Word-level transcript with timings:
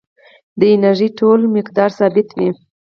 د 0.59 0.61
انرژۍ 0.75 1.09
ټول 1.19 1.39
مقدار 1.57 1.89
ثابت 1.99 2.27
وي. 2.37 2.49